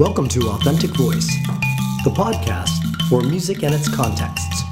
[0.00, 1.26] Welcome to Authentic Voice,
[2.04, 2.70] the podcast
[3.10, 4.62] for music and its contexts.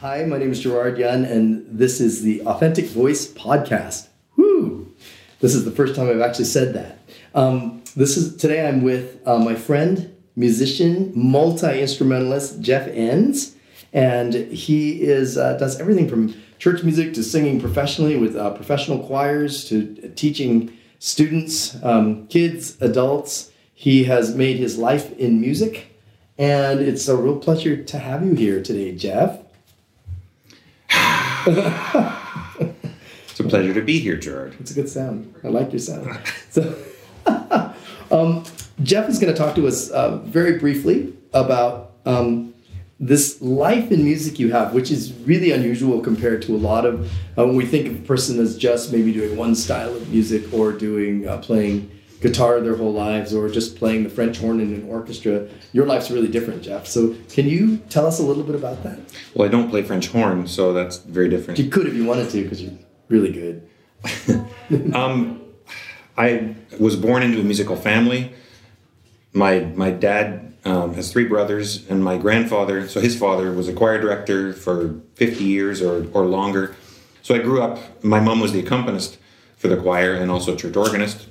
[0.00, 4.08] Hi, my name is Gerard Yun, and this is the Authentic Voice podcast.
[4.34, 4.92] Woo!
[5.38, 6.98] This is the first time I've actually said that.
[7.36, 8.66] Um, this is today.
[8.66, 13.54] I'm with uh, my friend, musician, multi instrumentalist Jeff Enns,
[13.92, 18.98] and he is uh, does everything from church music to singing professionally with uh, professional
[19.00, 23.52] choirs to teaching students, um, kids, adults.
[23.74, 25.94] He has made his life in music,
[26.38, 29.40] and it's a real pleasure to have you here today, Jeff.
[30.88, 34.56] it's a pleasure to be here, Gerard.
[34.58, 35.34] It's a good sound.
[35.44, 36.18] I like your sound.
[36.48, 36.74] So,
[38.10, 38.42] um,
[38.82, 42.53] Jeff is going to talk to us uh, very briefly about um,
[43.04, 47.06] this life in music you have, which is really unusual compared to a lot of
[47.36, 50.50] uh, when we think of a person as just maybe doing one style of music
[50.54, 51.90] or doing uh, playing
[52.22, 55.46] guitar their whole lives or just playing the French horn in an orchestra.
[55.74, 56.86] Your life's really different, Jeff.
[56.86, 58.98] So can you tell us a little bit about that?
[59.34, 61.58] Well, I don't play French horn, so that's very different.
[61.58, 62.72] You could if you wanted to, because you're
[63.10, 63.68] really good.
[64.94, 65.42] um,
[66.16, 68.32] I was born into a musical family.
[69.34, 73.72] My my dad um, has three brothers, and my grandfather, so his father was a
[73.72, 76.74] choir director for 50 years or, or longer.
[77.22, 79.18] So I grew up, my mom was the accompanist
[79.56, 81.26] for the choir and also church organist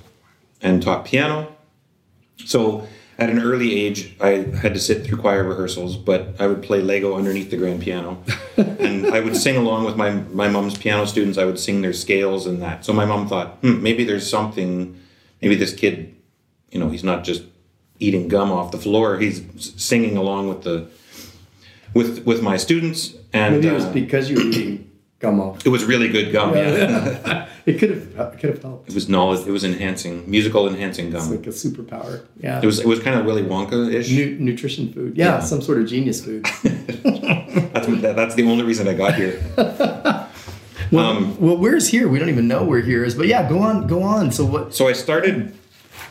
[0.60, 1.54] and taught piano.
[2.44, 2.86] So
[3.18, 6.80] at an early age, I had to sit through choir rehearsals, but I would play
[6.80, 8.22] Lego underneath the grand piano.
[8.56, 11.38] and I would sing along with my, my mom's piano students.
[11.38, 12.84] I would sing their scales and that.
[12.84, 15.00] So my mom thought, hmm, maybe there's something,
[15.40, 16.16] maybe this kid,
[16.70, 17.44] you know, he's not just
[18.04, 19.18] eating gum off the floor.
[19.18, 19.42] He's
[19.82, 20.88] singing along with the,
[21.94, 23.14] with, with my students.
[23.32, 25.66] And maybe it was uh, because you were eating gum off.
[25.66, 26.70] It was really good gum, yeah.
[26.70, 27.48] yeah.
[27.66, 28.88] it could have it could have helped.
[28.88, 29.46] It was knowledge.
[29.46, 31.22] It was enhancing, musical enhancing gum.
[31.22, 32.26] It's like a superpower.
[32.38, 32.60] Yeah.
[32.62, 34.10] It was it was kind of Willy Wonka ish.
[34.10, 35.16] Nu- nutrition food.
[35.16, 36.44] Yeah, yeah, some sort of genius food.
[36.62, 39.42] that's that, that's the only reason I got here.
[39.56, 42.08] well, um, well, where's here?
[42.08, 43.14] We don't even know where here is.
[43.14, 44.30] But yeah, go on, go on.
[44.30, 44.74] So what?
[44.74, 45.56] So I started.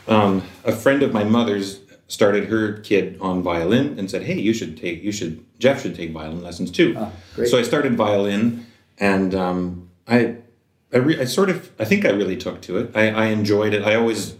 [0.06, 4.52] Um, a friend of my mother's started her kid on violin and said, "Hey, you
[4.52, 7.10] should take you should Jeff should take violin lessons too." Ah,
[7.46, 8.66] so I started violin,
[8.98, 10.36] and um, I
[10.92, 12.90] I, re- I sort of I think I really took to it.
[12.94, 13.82] I, I enjoyed it.
[13.82, 14.36] I always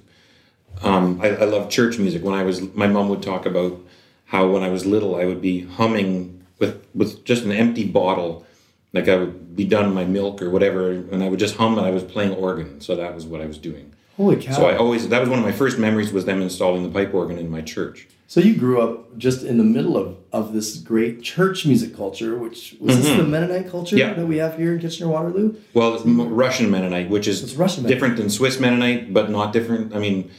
[0.83, 2.23] um, I, I love church music.
[2.23, 3.81] When I was my mom would talk about
[4.27, 8.47] how when I was little I would be humming with with just an empty bottle,
[8.93, 11.87] like I would be done my milk or whatever, and I would just hum and
[11.87, 12.81] I was playing organ.
[12.81, 13.93] So that was what I was doing.
[14.17, 14.53] Holy cow!
[14.53, 17.13] So I always that was one of my first memories was them installing the pipe
[17.13, 18.09] organ in my church.
[18.27, 22.37] So you grew up just in the middle of, of this great church music culture,
[22.37, 23.05] which was mm-hmm.
[23.05, 24.15] this the Mennonite culture yeah.
[24.15, 25.57] that we have here in Kitchener Waterloo?
[25.75, 29.95] Well, it's Russian Mennonite, which is Russian different than Swiss Mennonite, but not different.
[29.95, 30.31] I mean,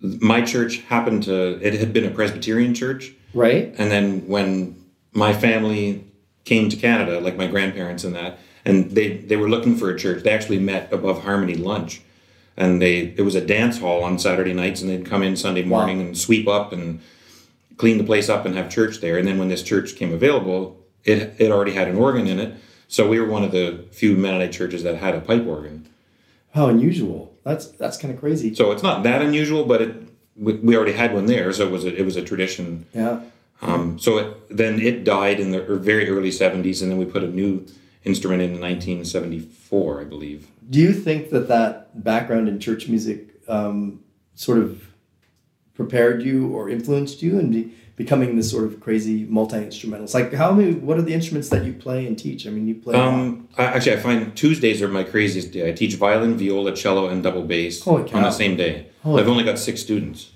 [0.00, 3.74] my church happened to it had been a Presbyterian church, right?
[3.78, 6.04] And then when my family
[6.44, 9.98] came to Canada, like my grandparents and that, and they they were looking for a
[9.98, 10.22] church.
[10.22, 12.02] They actually met above Harmony lunch,
[12.56, 15.62] and they it was a dance hall on Saturday nights, and they'd come in Sunday
[15.62, 16.06] morning wow.
[16.06, 17.00] and sweep up and
[17.76, 19.18] clean the place up and have church there.
[19.18, 22.54] And then when this church came available, it it already had an organ in it.
[22.88, 25.88] So we were one of the few Mennonite churches that had a pipe organ.
[26.54, 27.34] How unusual!
[27.44, 28.54] That's that's kind of crazy.
[28.54, 29.96] So it's not that unusual, but it
[30.36, 32.86] we already had one there, so it was a, it was a tradition.
[32.94, 33.20] Yeah.
[33.60, 37.22] Um, so it, then it died in the very early '70s, and then we put
[37.22, 37.66] a new
[38.04, 40.48] instrument in 1974, I believe.
[40.68, 44.00] Do you think that that background in church music um,
[44.34, 44.88] sort of
[45.74, 50.14] prepared you or influenced you in becoming this sort of crazy multi instrumentalist?
[50.14, 50.74] Like, how many?
[50.74, 52.46] What are the instruments that you play and teach?
[52.46, 52.94] I mean, you play.
[52.94, 55.68] Um, I, actually, I find Tuesdays are my craziest day.
[55.68, 58.88] I teach violin, viola, cello, and double bass on the same day.
[59.02, 60.30] Holy I've only got six students.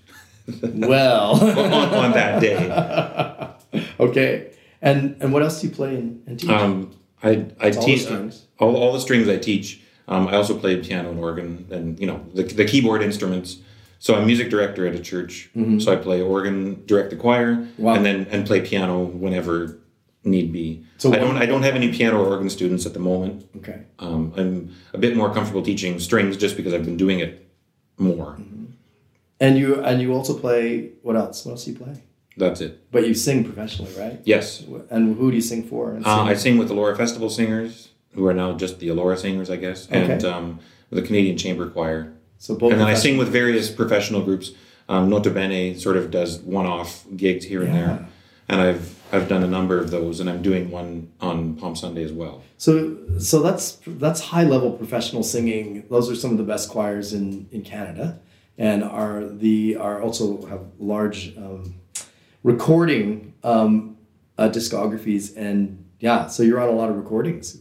[0.62, 3.84] well, on, on, that day.
[4.01, 6.51] okay, and and what else do you play and, and teach?
[6.51, 6.92] Um,
[7.22, 9.80] I I teach all, all, all the strings I teach.
[10.09, 13.59] Um, I also play piano and organ, and you know the the keyboard instruments.
[13.98, 15.51] So I'm music director at a church.
[15.57, 15.78] Mm-hmm.
[15.78, 17.95] So I play organ, direct the choir, wow.
[17.95, 19.78] and then and play piano whenever
[20.22, 20.84] need be.
[20.98, 23.48] So I don't I don't have any piano or organ students at the moment.
[23.57, 23.83] Okay.
[23.98, 27.48] Um, I'm a bit more comfortable teaching strings just because I've been doing it
[27.98, 28.33] more.
[28.33, 28.65] Mm-hmm.
[29.41, 31.45] And you and you also play what else?
[31.45, 32.03] What else do you play?
[32.36, 32.91] That's it.
[32.92, 34.21] But you sing professionally, right?
[34.24, 34.62] Yes.
[34.91, 35.98] And who do you sing for?
[36.04, 39.50] Uh, I sing with the Elora Festival Singers, who are now just the Elora Singers,
[39.50, 40.12] I guess, okay.
[40.12, 40.60] and um,
[40.91, 42.12] the Canadian Chamber Choir.
[42.38, 44.53] So both and then I sing with various professional groups.
[44.88, 47.68] Um, Nota Bene sort of does one-off gigs here yeah.
[47.68, 48.09] and there.
[48.48, 52.03] and I've I've done a number of those, and I'm doing one on Palm Sunday
[52.03, 52.42] as well.
[52.59, 55.84] So so that's that's high level professional singing.
[55.89, 58.21] Those are some of the best choirs in in Canada,
[58.59, 61.74] and are the are also have large um,
[62.47, 63.98] recording um,
[64.39, 66.28] uh, discographies and yeah.
[66.28, 67.59] So you're on a lot of recordings.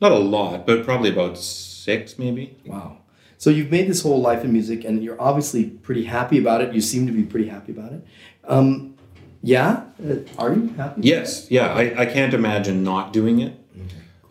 [0.00, 2.56] Not a lot, but probably about six, maybe.
[2.66, 2.98] Wow.
[3.38, 6.74] So you've made this whole life in music, and you're obviously pretty happy about it.
[6.74, 8.04] You seem to be pretty happy about it.
[8.44, 8.96] Um,
[9.42, 11.02] yeah, uh, are you happy?
[11.02, 11.72] Yes, yeah.
[11.72, 13.54] I, I can't imagine not doing it.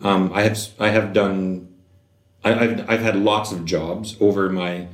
[0.02, 1.74] Um, I have I have done.
[2.44, 4.88] I, I've I've had lots of jobs over my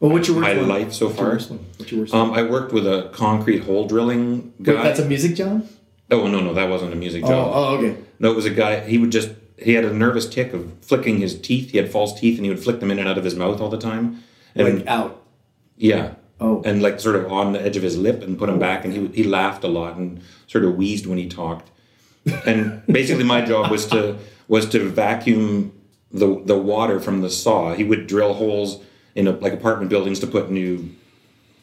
[0.00, 0.68] Well, what's your worst my one?
[0.68, 1.34] life so What's your far.
[1.34, 1.66] worst one?
[1.78, 4.52] What's your worst Um, I worked with a concrete hole drilling one?
[4.62, 4.82] guy.
[4.82, 5.66] That's a music job.
[6.10, 7.52] oh no, no, that wasn't a music Oh, job.
[7.54, 7.96] oh, okay.
[8.18, 8.80] No, it was a guy.
[8.86, 9.30] He would just.
[9.56, 11.70] He had a nervous tick of flicking his teeth.
[11.70, 13.60] He had false teeth, and he would flick them in and out of his mouth
[13.60, 14.20] all the time.
[14.56, 15.22] And Like out.
[15.76, 16.60] yeah, Oh.
[16.64, 18.92] and like sort of on the edge of his lip and put him back and
[18.92, 21.70] he, he laughed a lot and sort of wheezed when he talked
[22.44, 24.16] and basically my job was to
[24.48, 25.72] was to vacuum
[26.12, 28.80] the the water from the saw he would drill holes
[29.14, 30.90] in a, like apartment buildings to put new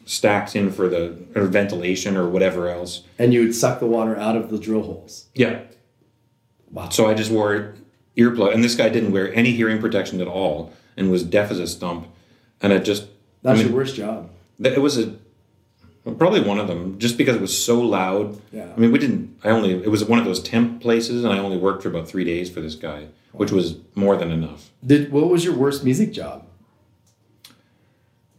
[0.04, 4.16] stacks in for the or ventilation or whatever else and you would suck the water
[4.16, 5.26] out of the drill holes.
[5.34, 5.60] yeah
[6.70, 6.88] Wow.
[6.88, 7.74] so i just wore
[8.16, 11.58] earplug and this guy didn't wear any hearing protection at all and was deaf as
[11.60, 12.08] a stump
[12.60, 13.06] and it just
[13.42, 14.30] That's I mean, your worst job.
[14.62, 15.14] It was a
[16.18, 18.40] probably one of them, just because it was so loud.
[18.52, 18.72] Yeah.
[18.76, 19.36] I mean, we didn't.
[19.44, 22.08] I only it was one of those temp places, and I only worked for about
[22.08, 24.70] three days for this guy, which was more than enough.
[24.86, 26.46] Did what was your worst music job?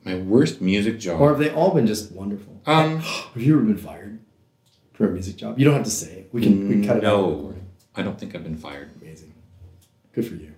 [0.06, 1.22] My worst music job.
[1.22, 2.62] Or have they all been just wonderful?
[2.66, 3.00] um,
[3.34, 4.20] Have you ever been fired
[4.94, 5.58] for a music job?
[5.58, 6.30] You don't have to say it.
[6.32, 7.18] We can we can cut it out.
[7.20, 7.54] no.
[7.96, 8.90] I don't think I've been fired.
[9.02, 9.34] Amazing.
[10.14, 10.54] Good for you.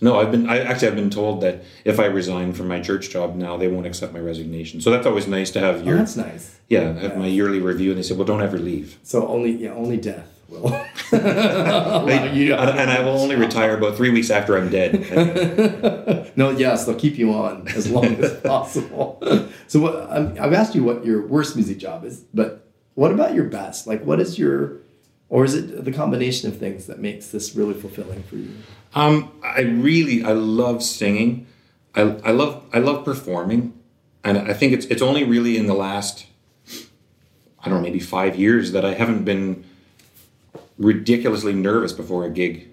[0.00, 0.48] No, I've been.
[0.48, 3.66] I actually I've been told that if I resign from my church job now, they
[3.68, 4.80] won't accept my resignation.
[4.80, 6.58] So that's always nice to have Oh, your that's nice.
[6.68, 8.98] yeah, have my yearly review, and they said, well, don't ever leave.
[9.02, 10.66] So only yeah, only death will
[11.12, 16.32] allow you to- and, and I will only retire about three weeks after I'm dead.
[16.36, 19.20] no, yes, they'll keep you on as long as possible.
[19.66, 23.34] So what I'm, I've asked you what your worst music job is, but what about
[23.34, 23.86] your best?
[23.86, 24.78] Like, what is your,
[25.28, 28.50] or is it the combination of things that makes this really fulfilling for you?
[28.94, 31.46] Um, I really I love singing.
[31.94, 33.74] I, I love I love performing,
[34.24, 36.26] and I think it's it's only really in the last
[37.60, 39.64] I don't know maybe five years that I haven't been
[40.78, 42.68] ridiculously nervous before a gig,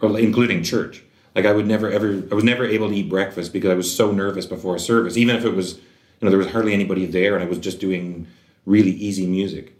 [0.00, 1.02] or including church.
[1.34, 3.94] Like I would never ever I was never able to eat breakfast because I was
[3.94, 5.80] so nervous before a service, even if it was you
[6.22, 8.26] know there was hardly anybody there and I was just doing
[8.66, 9.74] really easy music.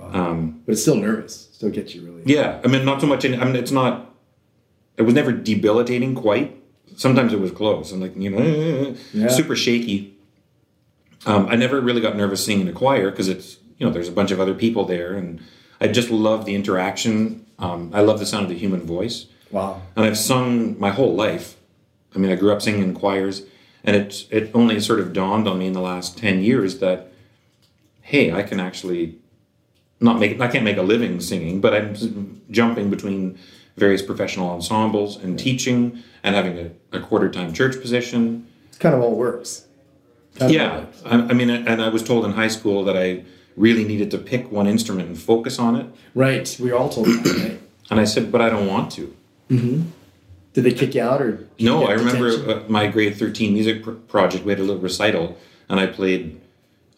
[0.00, 1.48] Um, But it's still nervous.
[1.52, 2.22] Still gets you really.
[2.24, 3.24] yeah, I mean, not so much.
[3.24, 4.14] In, I mean, it's not.
[4.96, 6.56] It was never debilitating quite.
[6.96, 7.90] Sometimes it was close.
[7.92, 9.28] I'm like, you know, Yeah.
[9.28, 10.14] super shaky.
[11.26, 14.08] Um, I never really got nervous singing in a choir because it's you know there's
[14.08, 15.40] a bunch of other people there, and
[15.80, 17.46] I just love the interaction.
[17.58, 19.82] Um, I love the sound of the human voice, Wow.
[19.96, 21.56] and I've sung my whole life.
[22.14, 23.42] I mean, I grew up singing in choirs,
[23.84, 27.12] and it it only sort of dawned on me in the last ten years that,
[28.02, 29.18] hey, I can actually
[30.00, 33.38] not make I can't make a living singing, but I'm jumping between
[33.76, 38.46] various professional ensembles and teaching and having a, a quarter time church position.
[38.72, 39.66] It kind of all works.
[40.36, 41.02] Kind of Yeah, works.
[41.04, 43.24] I, I mean, and I was told in high school that I
[43.58, 46.56] really needed to pick one instrument and focus on it, Right.
[46.60, 47.60] We were all told that, right?
[47.90, 49.14] and I said, but I don't want to.
[50.54, 51.46] Did they kick you out or?
[51.60, 54.44] No, I remember uh, my grade thirteen music pr- project.
[54.44, 55.36] We had a little recital,
[55.68, 56.40] and I played.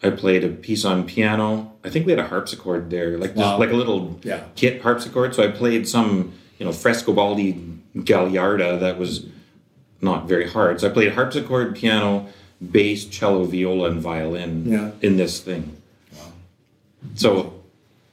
[0.03, 1.73] I played a piece on piano.
[1.83, 4.43] I think we had a harpsichord there, like just like a little Yeah.
[4.55, 5.35] kit harpsichord.
[5.35, 9.25] So I played some, you know, Frescobaldi Gagliarda that was
[10.01, 10.81] not very hard.
[10.81, 12.27] So I played harpsichord, piano,
[12.71, 14.91] bass, cello, viola, and violin Yeah.
[15.01, 15.77] in this thing.
[17.15, 17.61] So,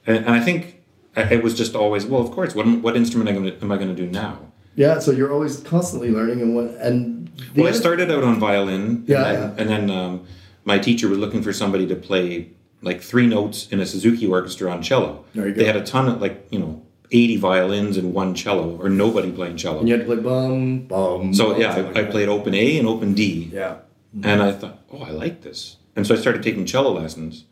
[0.05, 0.81] and, and I think
[1.15, 2.21] it was just always well.
[2.21, 4.39] Of course, what what instrument am I gonna- am I going to do now?
[4.75, 4.99] Yeah.
[4.99, 7.29] So you're always constantly learning and what and.
[7.55, 9.05] Well, I started out on violin.
[9.07, 10.25] Yeah, And then, and then um,
[10.65, 12.51] my teacher was looking for somebody to play
[12.81, 15.23] like three notes in a Suzuki orchestra on cello.
[15.33, 15.59] There you go.
[15.59, 19.31] They had a ton of like you know eighty violins and one cello, or nobody
[19.31, 19.79] playing cello.
[19.79, 21.33] And you had to play bum bum.
[21.33, 23.49] So bum, yeah, I, I played open A and open D.
[23.53, 23.77] Yeah.
[24.23, 27.45] and I thought, oh, I like this, and so I started taking cello lessons.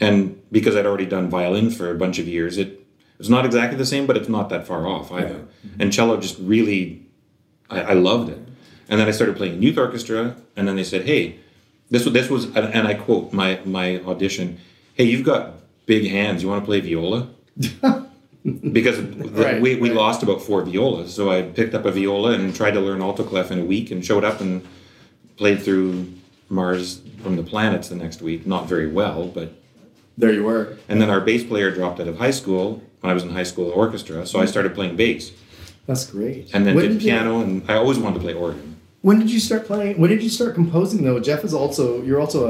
[0.00, 2.84] And because I'd already done violin for a bunch of years, it
[3.18, 5.34] it's not exactly the same, but it's not that far off either.
[5.34, 5.80] Mm-hmm.
[5.82, 7.06] And cello just really,
[7.70, 8.38] I, I loved it.
[8.88, 11.38] And then I started playing youth orchestra, and then they said, "Hey,
[11.90, 14.58] this was this was," and and I quote my my audition,
[14.94, 15.54] "Hey, you've got
[15.86, 16.42] big hands.
[16.42, 17.28] You want to play viola?"
[18.72, 19.96] because the- Right, we, we right.
[19.96, 23.24] lost about four violas, so I picked up a viola and tried to learn alto
[23.24, 24.66] clef in a week, and showed up and
[25.36, 26.12] played through
[26.50, 28.46] Mars from the planets the next week.
[28.46, 29.52] Not very well, but
[30.16, 30.76] There you were.
[30.88, 33.42] And then our bass player dropped out of high school when I was in high
[33.42, 35.32] school orchestra, so I started playing bass.
[35.86, 36.50] That's great.
[36.54, 38.76] And then When did did you- piano, and I always wanted to play organ.
[39.02, 39.98] When did you start playing?
[39.98, 41.20] When did you start composing though?
[41.20, 42.40] Jeff is also you're also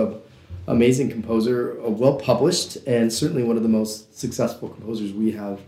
[0.67, 5.61] a amazing composer, well published, and certainly one of the most successful composers we have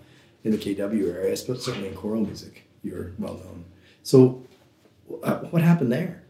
[0.45, 2.63] in the KW area, but certainly in choral music.
[2.85, 3.65] You're well known.
[4.05, 4.45] So,
[5.25, 6.23] uh, what happened there?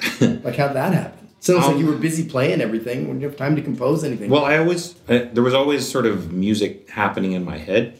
[0.20, 1.19] like how'd that happen?
[1.40, 3.08] Sounds like Um, you were busy playing everything.
[3.08, 4.28] When you have time to compose anything?
[4.30, 7.98] Well, I always I, there was always sort of music happening in my head.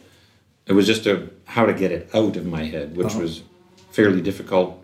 [0.67, 3.21] It was just a how to get it out of my head, which Uh-huh.
[3.21, 3.41] was
[3.91, 4.77] fairly difficult.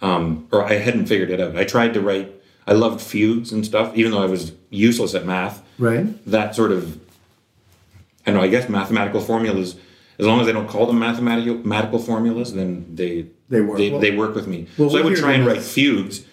[0.00, 1.56] Um, or I hadn't figured it out.
[1.56, 2.32] I tried to write.
[2.66, 5.62] I loved fugues and stuff, even though I was useless at math.
[5.78, 6.06] right.
[6.26, 6.98] That sort of,
[8.26, 8.40] I know.
[8.40, 9.76] I guess mathematical formulas.
[10.18, 13.78] As long as they don't call them mathematical mathematical formulas, then they They work.
[13.78, 14.66] They, Well- they work with me.
[14.78, 16.24] well, so I would try and write fugues,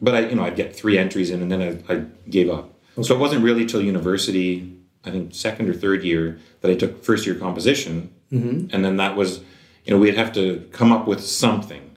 [0.00, 2.74] but I, you know, I'd get three entries in, and then I, I gave up.
[3.02, 7.04] So it wasn't really till university, I think second or third year, that I took
[7.04, 8.74] first year composition, Mm-hmm.
[8.74, 9.38] and then that was,
[9.86, 11.96] you know, we'd have to come up with something,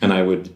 [0.00, 0.54] and I would.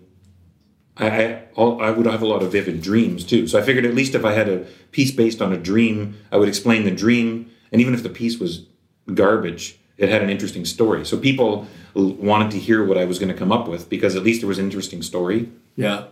[0.96, 3.48] I, I all- I would have a lot of vivid dreams too.
[3.48, 4.58] So I figured at least if I had a
[4.92, 8.38] piece based on a dream, I would explain the dream, and even if the piece
[8.38, 8.66] was
[9.12, 11.04] garbage, it had an interesting story.
[11.04, 14.22] So people wanted to hear what I was going to come up with because at
[14.22, 15.50] least there was an interesting story.
[15.74, 16.04] Yeah.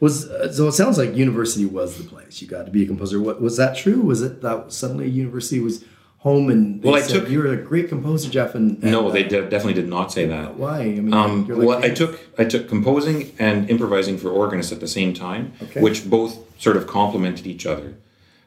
[0.00, 2.86] Was uh, so it sounds like university was the place you got to be a
[2.86, 3.18] composer.
[3.20, 4.02] What was that true?
[4.02, 5.84] Was it that suddenly university was
[6.18, 8.90] home and they Well, I said, took- you were a great composer, Jeff, and, and
[8.92, 10.56] No, they uh, de- definitely did not say that.
[10.56, 10.80] why?
[10.80, 14.70] I mean, Um, you're like, well, I took I took composing and improvising for organist
[14.72, 15.80] at the same time, Okay.
[15.80, 17.94] which both sort of complemented each other.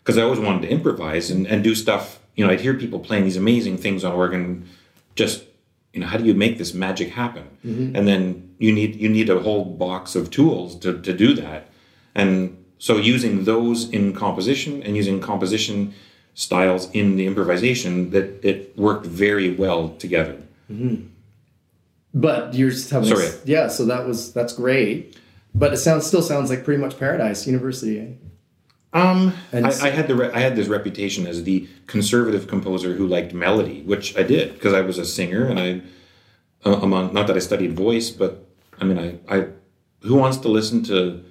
[0.03, 2.19] Because I always wanted to improvise and, and do stuff.
[2.35, 4.65] You know, I'd hear people playing these amazing things on organ.
[5.15, 5.43] Just
[5.99, 7.43] you know, how do you make this magic happen?
[7.65, 7.95] Mm-hmm.
[7.95, 11.67] And then you need you need a whole box of tools to to do that.
[12.15, 15.93] And so using those in composition and using composition
[16.33, 20.37] styles in the improvisation, that it worked very well together.
[22.13, 23.29] But you're just telling Sorry.
[23.43, 23.67] yeah.
[23.67, 25.17] So that was that's great.
[25.53, 28.17] But it sounds still sounds like pretty much paradise university.
[28.93, 32.93] Um, And I, I had the re- I had this reputation as the conservative composer
[32.93, 35.81] who liked melody, which I did because I was a singer and I,
[36.65, 38.45] uh, among not that I studied voice, but
[38.81, 39.45] I mean I, I
[40.01, 41.23] who wants to listen to?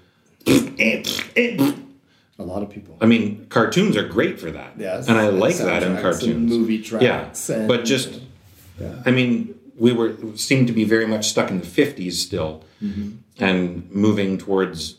[2.41, 2.97] A lot of people.
[3.01, 5.09] I mean, cartoons are great for that, Yes.
[5.09, 6.25] and I like that in cartoons.
[6.37, 7.49] and movie yeah, tracks.
[7.51, 8.21] and- but just
[8.81, 9.03] Yeah.
[9.05, 13.09] I mean, we were seemed to be very much stuck in the fifties still, Mm-hmm.
[13.43, 14.95] and moving towards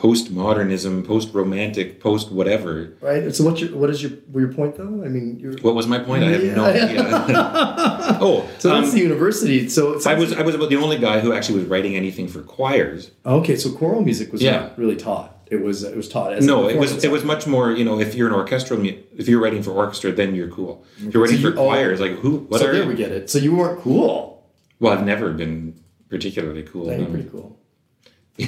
[0.00, 2.94] postmodernism, post romantic, post whatever.
[3.02, 3.34] right.
[3.34, 5.02] So what's your what is your your point though?
[5.04, 6.24] I mean, you're What was my point?
[6.24, 7.04] I have no idea.
[8.20, 9.68] oh, so that's um, the university.
[9.68, 12.42] So I was I was about the only guy who actually was writing anything for
[12.42, 13.10] choirs.
[13.26, 13.56] okay.
[13.56, 14.52] So choral music was Yeah.
[14.60, 15.36] not really taught.
[15.50, 17.72] It was it was taught as No, it was it was much more.
[17.72, 20.84] You know, if you're an orchestral, if you're writing for orchestra, then you're cool.
[20.98, 22.38] If you're writing So for you- oh, choirs, like who?
[22.48, 22.88] What so are there you?
[22.88, 23.28] we get it.
[23.28, 24.48] So you weren't cool.
[24.78, 25.74] Well, I've never been
[26.08, 26.86] particularly cool.
[26.86, 27.04] No.
[27.04, 27.59] pretty cool.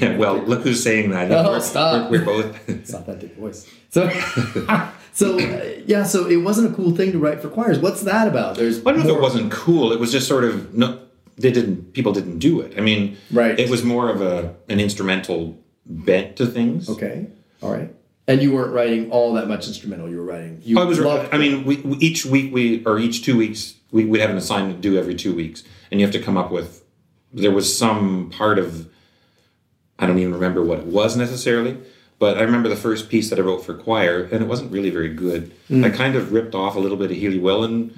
[0.01, 0.17] Yeah.
[0.17, 1.31] Well, look who's saying that.
[1.31, 2.11] Oh, we're, stop.
[2.11, 2.69] We're, we're both.
[2.69, 3.69] It's authentic voice.
[3.91, 4.09] So,
[5.13, 6.05] so uh, yeah.
[6.05, 7.79] So it wasn't a cool thing to write for choirs.
[7.79, 8.57] What's that about?
[8.57, 9.93] There's I don't know if it wasn't cool.
[9.93, 11.01] It was just sort of no.
[11.37, 11.93] They didn't.
[11.95, 12.75] People didn't do it.
[12.79, 13.59] I mean, Right.
[13.59, 16.89] It was more of a an instrumental bent to things.
[16.89, 17.27] Okay.
[17.63, 17.95] All right.
[18.29, 20.09] And you weren't writing all that much instrumental.
[20.09, 20.61] You were writing.
[20.63, 21.01] You I was.
[21.01, 24.37] I mean, we, we- each week we or each two weeks we would have an
[24.37, 26.85] assignment due every two weeks, and you have to come up with.
[27.33, 28.89] There was some part of.
[29.99, 31.79] I don't even remember what it was necessarily,
[32.19, 34.91] but I remember the first piece that I wrote for choir, and it wasn't really
[34.91, 35.53] very good.
[35.69, 35.85] Hmm.
[35.85, 37.93] I kind of ripped off a little bit of Healey Willan,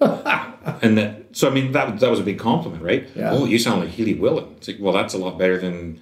[0.82, 1.16] and that.
[1.32, 3.08] So I mean, that that was a big compliment, right?
[3.14, 3.30] Yeah.
[3.32, 4.56] Oh, you sound like Healey Willan.
[4.56, 6.00] It's like, well, that's a lot better than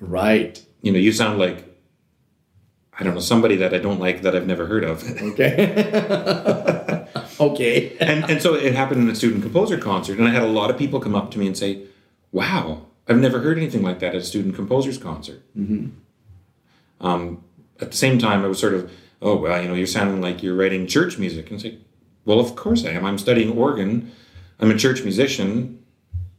[0.00, 0.62] right.
[0.82, 0.98] you know.
[0.98, 1.68] You sound like.
[2.98, 5.02] I don't know somebody that I don't like that I've never heard of.
[5.02, 7.06] Okay.
[7.40, 7.96] okay.
[7.98, 10.70] and and so it happened in a student composer concert, and I had a lot
[10.70, 11.84] of people come up to me and say,
[12.32, 15.88] "Wow, I've never heard anything like that at a student composers concert." Mm-hmm.
[17.00, 17.42] Um,
[17.80, 18.90] at the same time, I was sort of,
[19.20, 21.80] "Oh well, you know, you're sounding like you're writing church music," and it's like,
[22.24, 23.04] "Well, of course I am.
[23.04, 24.12] I'm studying organ.
[24.60, 25.78] I'm a church musician."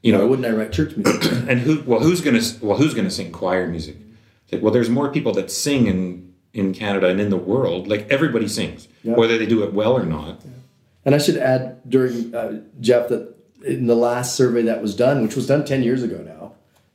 [0.01, 1.31] You Why know, wouldn't I write church music?
[1.49, 1.81] and who?
[1.85, 2.41] Well, who's gonna?
[2.61, 3.95] Well, who's gonna sing choir music?
[4.51, 7.87] Like, well, there's more people that sing in in Canada and in the world.
[7.87, 9.15] Like everybody sings, Yeah.
[9.15, 10.41] whether they do it well or not.
[11.05, 13.33] And I should add during uh, Jeff that
[13.65, 16.42] in the last survey that was done, which was done ten years ago now,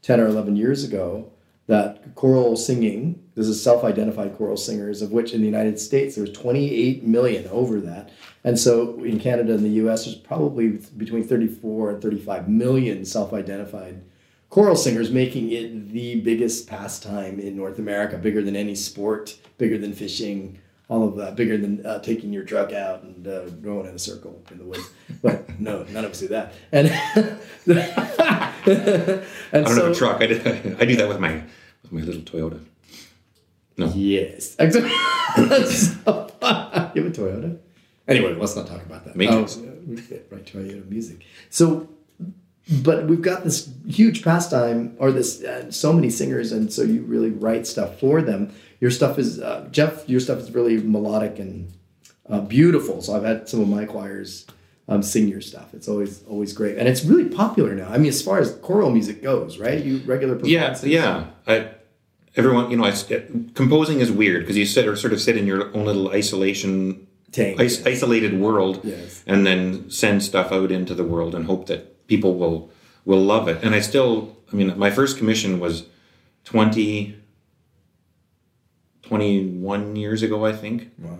[0.02, 1.30] ten or eleven years ago,
[1.66, 3.22] that choral singing.
[3.34, 7.78] This is self-identified choral singers, of which in the United States there's 28 million over
[7.80, 8.10] that,
[8.42, 10.04] and so in Canada and the U.S.
[10.04, 14.02] there's probably between 34 and 35 million self-identified
[14.50, 19.76] choral singers, making it the biggest pastime in North America, bigger than any sport, bigger
[19.78, 20.58] than fishing.
[20.88, 23.98] all of that, bigger than uh, taking your truck out and uh, going in a
[23.98, 24.88] circle in the woods.
[25.22, 26.54] But no, none of us do that.
[26.72, 26.88] And
[29.52, 30.20] I don't so, have a truck.
[30.20, 31.42] I, do, I do that with my
[31.82, 32.62] with my little Toyota.
[33.76, 33.86] No.
[33.94, 34.90] Yes, exactly.
[35.66, 36.30] so,
[36.94, 37.58] you have a Toyota.
[38.06, 39.16] Anyway, let's not talk about that.
[39.16, 39.56] Matrix.
[39.58, 41.24] Oh, yeah, we get right Toyota music.
[41.50, 41.88] So,
[42.82, 47.02] but we've got this huge pastime, or this uh, so many singers, and so you
[47.02, 48.52] really write stuff for them.
[48.80, 50.08] Your stuff is uh, Jeff.
[50.08, 51.72] Your stuff is really melodic and
[52.28, 53.00] uh, beautiful.
[53.00, 54.46] So I've had some of my choirs
[54.88, 55.74] um, sing your stuff.
[55.74, 57.88] It's always always great, and it's really popular now.
[57.90, 59.84] I mean, as far as choral music goes, right?
[59.84, 60.88] You regular Yeah, performances.
[60.88, 61.24] yeah.
[61.46, 61.68] I,
[62.36, 62.92] everyone, you know, I,
[63.54, 67.06] composing is weird because you sit or sort of sit in your own little isolation,
[67.32, 67.60] Tank.
[67.60, 69.22] is, isolated world, Yes.
[69.26, 72.70] and then send stuff out into the world and hope that people will
[73.04, 73.62] will love it.
[73.62, 75.84] And I still, I mean, my first commission was
[76.44, 77.14] 20,
[79.02, 81.18] 21 years ago, I think, Wow.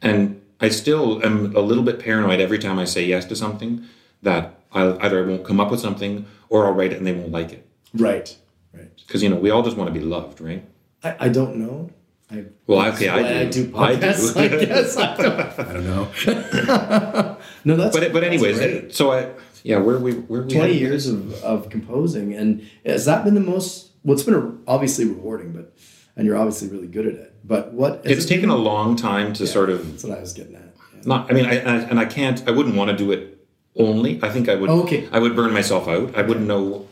[0.00, 3.84] and I still am a little bit paranoid every time I say yes to something
[4.22, 7.12] that I either I won't come up with something or I'll write it and they
[7.12, 8.36] won't like it Right.
[8.74, 8.90] Right.
[9.06, 10.64] because you know we all just want to be loved, right?
[11.02, 11.90] I, I don't know.
[12.30, 13.28] I, Well, okay, I do.
[13.40, 14.34] I do I podcasts.
[14.34, 14.40] do.
[14.40, 17.36] I, guess I don't, I don't know.
[17.64, 18.94] no, that's But but anyways, great.
[18.94, 19.30] so I
[19.64, 20.80] yeah, where we where we twenty headed?
[20.80, 23.90] years of, of composing, and has that been the most?
[24.04, 25.74] Well, it's been obviously rewarding, but
[26.16, 27.29] and you're obviously really good at it.
[27.44, 28.02] But what?
[28.04, 30.74] It's it taken a long time to sort of That's what I was getting at.
[30.94, 31.00] Yeah.
[31.06, 31.30] not.
[31.30, 32.46] I mean, I, I and I can't.
[32.48, 33.38] I wouldn't want to do it
[33.76, 34.20] only.
[34.22, 34.70] I think I would.
[34.70, 35.08] Oh, okay.
[35.12, 36.16] I would burn myself out.
[36.16, 36.86] I wouldn't know.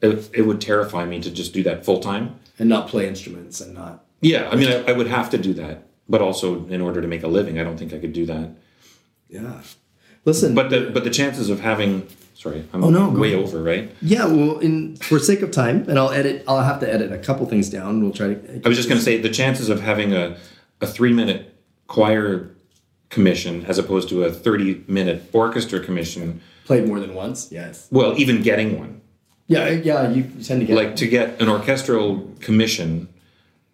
[0.00, 2.38] It, it would terrify me to just do that full time.
[2.58, 4.04] And not play instruments and not.
[4.20, 7.08] Yeah, I mean, I, I would have to do that, but also in order to
[7.08, 8.50] make a living, I don't think I could do that.
[9.28, 9.62] Yeah.
[10.24, 10.54] Listen.
[10.54, 12.06] But the but the chances of having
[12.44, 13.90] sorry, I'm Oh, no, way over, right?
[14.02, 14.26] yeah.
[14.26, 16.44] Well, in for sake of time, and I'll edit.
[16.46, 18.02] I'll have to edit a couple things down.
[18.02, 18.60] We'll try to.
[18.64, 20.36] I was just going to say the chances of having a,
[20.80, 21.54] a three minute
[21.86, 22.50] choir
[23.10, 27.50] commission as opposed to a 30 minute orchestra commission, played more than once.
[27.50, 27.88] Yes.
[27.90, 29.00] well, even getting one,
[29.46, 29.68] Yeah.
[29.70, 30.10] Yeah.
[30.10, 33.08] You tend to get like to get an orchestral commission,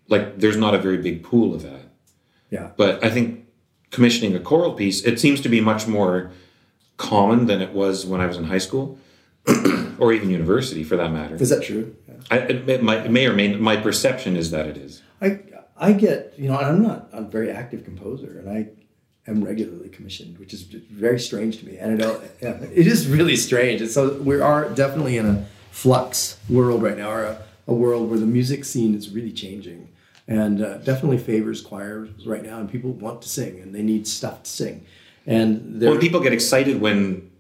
[0.09, 1.83] like there's not a very big pool of that.
[2.51, 2.71] Yeah.
[2.77, 3.47] But I think
[3.91, 6.31] commissioning a choral piece, it seems to be much more
[7.01, 8.99] common than it was when I was in high school
[9.99, 11.35] or even university for that matter.
[11.37, 11.97] Is that true?
[12.07, 12.15] Yeah.
[12.31, 15.03] I, it, it may or may my perception is that it is.
[15.21, 15.41] I
[15.77, 18.69] I get you know I'm not a very active composer and I
[19.27, 21.79] am regularly commissioned, which is very strange to me.
[21.79, 23.81] And it yeah, it is really strange.
[23.81, 28.11] And so we are definitely in a flux world right now, or a, a world
[28.11, 29.89] where the music scene is really changing,
[30.29, 32.59] and uh, definitely favors choirs right now.
[32.61, 34.85] And people want to sing and they need stuff to sing,
[35.27, 37.31] and When people get excited when,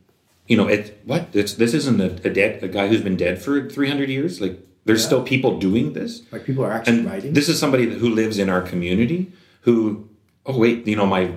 [0.46, 3.40] you know, it what it's this isn't a, a dead a guy who's been dead
[3.42, 4.40] for three hundred years.
[4.40, 7.32] Like there's still people doing this, like people are actually and writing.
[7.32, 9.32] this is somebody who lives in our community.
[9.62, 10.08] Who,
[10.46, 11.32] oh wait, you know my.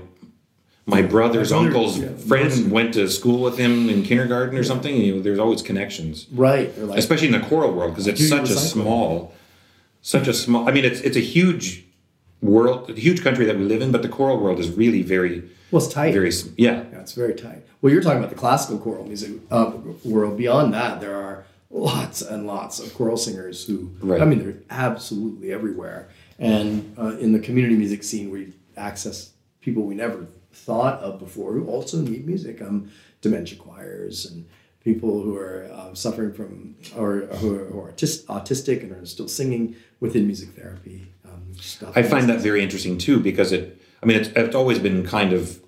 [0.86, 4.94] My brother's brother- uncle's yeah, friend went to school with him in kindergarten or something.
[4.94, 6.78] You know, there's always connections, right.
[6.78, 9.34] Like especially in the choral world because it's such a small,
[10.02, 10.68] such a small.
[10.68, 11.83] I mean, it's it's a huge
[12.44, 15.44] world, a huge country that we live in, but the choral world is really very,
[15.72, 16.14] well, it's tight.
[16.14, 16.84] very yeah.
[16.92, 17.62] Yeah, it's very tight.
[17.82, 19.72] Well, you're talking about the classical choral music uh,
[20.04, 20.38] world.
[20.38, 24.22] Beyond that, there are lots and lots of choral singers who, Right.
[24.22, 26.10] I mean, they're absolutely everywhere.
[26.40, 31.54] And uh, in the community music scene, we access people we never thought of before
[31.54, 32.62] who also need music.
[32.62, 34.46] Um, dementia choirs and
[34.84, 39.06] people who are uh, suffering from or who are, who are autis- autistic and are
[39.06, 41.08] still singing within music therapy.
[41.60, 41.96] Stuff.
[41.96, 43.80] I find that very interesting too because it.
[44.02, 45.62] I mean, it's, it's always been kind of,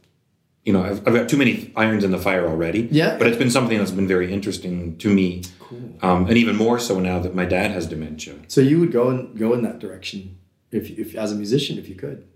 [0.66, 2.90] you know, I've, I've got too many irons in the fire already.
[2.92, 3.18] Yeah.
[3.18, 5.94] But it's been something that's been very interesting to me, Cool.
[6.02, 8.36] um, and even more so now that my dad has dementia.
[8.50, 10.38] So you would go and go in that direction
[10.72, 12.28] if, if as a musician, if you could.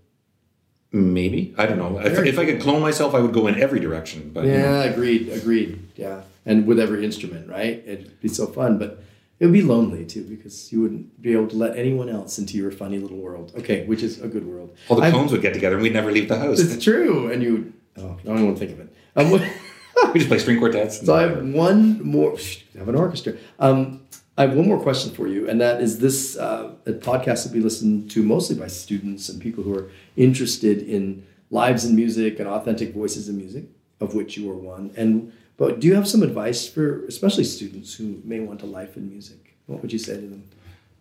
[0.92, 2.00] Maybe I don't know.
[2.00, 4.30] If, if I could clone myself, I would go in every direction.
[4.34, 5.86] But you know, Yeah, agreed, agreed.
[5.96, 7.82] Yeah, and with every instrument, right?
[7.86, 9.04] It'd be so fun, but
[9.40, 12.56] it would be lonely too because you wouldn't be able to let anyone else into
[12.58, 13.52] your funny little world.
[13.58, 14.76] Okay, which is a good world.
[14.88, 16.60] all the I've- clones would get together and we'd never leave the house.
[16.60, 17.72] It's true, and you.
[17.98, 18.94] Oh, I don't even want to think of it.
[19.16, 19.30] Um,
[20.12, 21.04] we just play string quartets.
[21.04, 22.36] so I have one more.
[22.74, 23.34] I have an orchestra.
[23.58, 24.02] Um,
[24.38, 27.52] I have one more question for you, and that is this: uh, a podcast will
[27.54, 32.38] be listened to mostly by students and people who are interested in lives in music
[32.38, 33.64] and authentic voices in music,
[34.00, 34.92] of which you are one.
[34.96, 38.96] And but do you have some advice for especially students who may want a life
[38.96, 39.58] in music?
[39.66, 40.44] What would you say to them?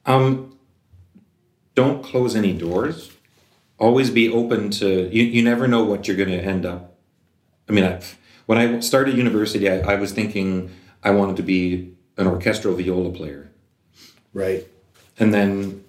[0.05, 0.59] Um,
[1.75, 3.09] don't close any doors.
[3.77, 5.07] Always be open to.
[5.15, 6.97] You, you never know what you're going to end up.
[7.69, 8.01] I mean, I,
[8.47, 10.69] when I started university, I, I was thinking
[11.03, 13.49] I wanted to be an orchestral viola player,
[14.33, 14.67] Right.
[15.17, 15.85] and then,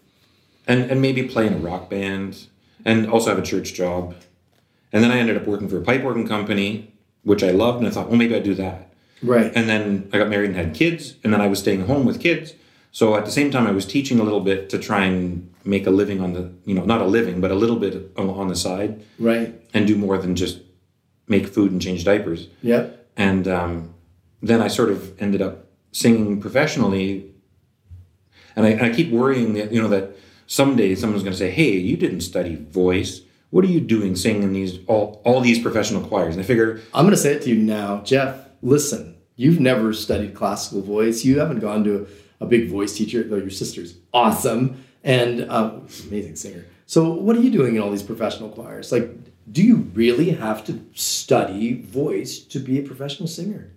[0.68, 2.46] and and maybe play in a rock band,
[2.84, 4.14] and also have a church job.
[4.92, 7.86] And then I ended up working for a pipe organ company, which I loved, and
[7.86, 8.92] I thought, well, maybe I'd do that.
[9.22, 9.52] Right.
[9.54, 12.20] And then I got married and had kids, and then I was staying home with
[12.20, 12.54] kids.
[12.92, 15.86] So at the same time, I was teaching a little bit to try and make
[15.86, 18.56] a living on the, you know, not a living, but a little bit on the
[18.56, 19.54] side right.
[19.72, 20.60] and do more than just
[21.28, 22.48] make food and change diapers.
[22.62, 23.08] Yep.
[23.16, 23.94] And um,
[24.42, 27.32] then I sort of ended up singing professionally.
[28.56, 31.50] And I, and I keep worrying that, you know, that someday someone's going to say,
[31.50, 33.20] hey, you didn't study voice.
[33.50, 36.36] What are you doing singing in these, all, all these professional choirs?
[36.36, 38.46] And I figure, I'm going to say it to you now, Jeff.
[38.62, 41.24] Listen, you've never studied classical voice.
[41.24, 42.06] You haven't gone to
[42.40, 46.64] a, a big voice teacher, though your sister's awesome and um, amazing singer.
[46.86, 48.92] So, what are you doing in all these professional choirs?
[48.92, 49.10] Like,
[49.50, 53.70] do you really have to study voice to be a professional singer?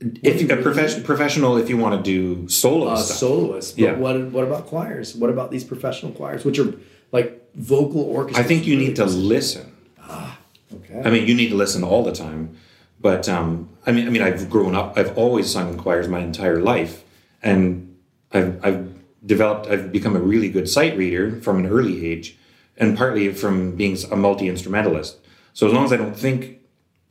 [0.00, 3.18] If a profession, professional, if you want to do solo A stuff.
[3.18, 3.76] soloist.
[3.76, 3.94] But Yeah.
[3.96, 5.14] what what about choirs?
[5.14, 6.72] What about these professional choirs, which are
[7.12, 8.44] like vocal orchestras?
[8.44, 9.72] I think you need to listen.
[10.02, 10.38] Ah,
[10.74, 11.02] okay.
[11.04, 12.56] I mean, you need to listen all the time.
[13.00, 14.94] But um, I mean, I mean, I've grown up.
[14.98, 17.02] I've always sung in choirs my entire life,
[17.42, 17.94] and
[18.32, 18.88] I've, I've
[19.24, 19.66] developed.
[19.68, 22.36] I've become a really good sight reader from an early age,
[22.76, 25.16] and partly from being a multi instrumentalist.
[25.54, 26.59] So as long as I don't think,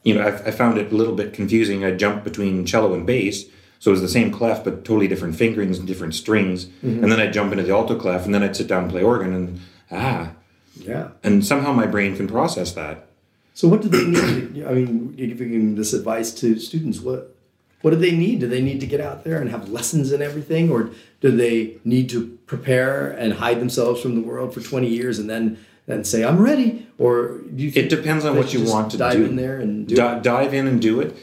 [0.09, 1.85] you know, I, I found it a little bit confusing.
[1.85, 3.45] I jumped between cello and bass,
[3.77, 6.67] so it was the same clef but totally different fingerings and different strings.
[6.81, 9.03] And then I'd jump into the alto clef, and then I'd sit down and play
[9.03, 9.59] organ, and
[9.91, 10.31] ah,
[10.75, 11.09] yeah.
[11.23, 13.05] and somehow my brain can process that.
[13.53, 14.65] So what do they need?
[14.65, 16.99] I mean, you're giving this advice to students.
[16.99, 17.35] What
[17.81, 18.39] what do they need?
[18.39, 20.89] Do they need to get out there and have lessons and everything, or
[21.21, 25.29] do they need to prepare and hide themselves from the world for 20 years and
[25.29, 25.57] then
[25.89, 26.87] then say I'm ready?
[26.97, 27.71] Or do you?
[27.75, 29.25] It depends on what you want to dive do.
[29.25, 30.23] in there and do it?
[30.23, 31.15] dive in and do it.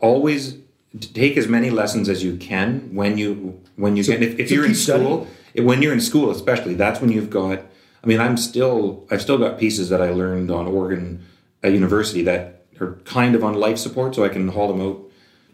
[0.00, 0.56] Always
[1.00, 4.22] take as many lessons as you can when you when you can.
[4.22, 5.06] If, if so you're in studying.
[5.06, 7.58] school, when you're in school, especially, that's when you've got.
[8.02, 11.24] I mean, I'm still I've still got pieces that I learned on organ
[11.62, 15.00] at university that are kind of on life support, so I can haul them out.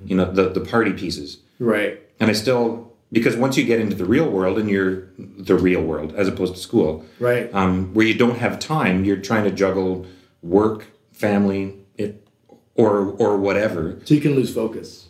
[0.05, 2.01] You know, the the party pieces, Right.
[2.19, 5.83] and I still because once you get into the real world and you're the real
[5.83, 7.51] world as opposed to school, Right.
[7.53, 10.07] um, where you don't have time, you're trying to juggle
[10.43, 12.27] work, family, it,
[12.75, 15.09] or or whatever, So you can lose focus.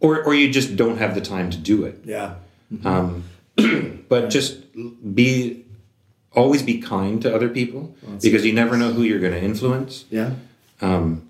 [0.00, 2.00] or or you just don't have the time to do it.
[2.04, 2.34] Yeah.
[2.84, 3.24] Um,
[4.08, 4.56] but just
[5.14, 5.64] be
[6.32, 10.04] always be kind to other people because you never know who you're going to influence.
[10.10, 10.30] Yeah.
[10.80, 11.28] Um,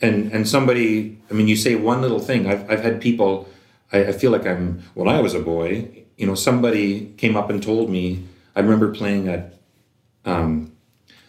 [0.00, 2.46] and and somebody, I mean, you say one little thing.
[2.46, 3.48] I've I've had people.
[3.92, 6.04] I, I feel like I'm when I was a boy.
[6.16, 8.24] You know, somebody came up and told me.
[8.54, 9.54] I remember playing at
[10.26, 10.72] um,